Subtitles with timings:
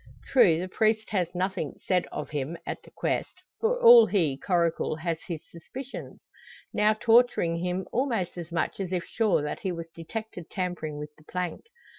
[0.25, 4.95] True, the priest has nothing said of him at the 'quest; for all he, Coracle,
[4.95, 6.19] has his suspicions;
[6.73, 11.11] now torturing him almost as much as if sure that he was detected tampering with
[11.19, 11.65] the plank.